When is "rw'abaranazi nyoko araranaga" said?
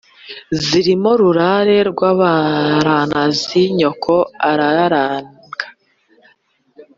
1.89-5.67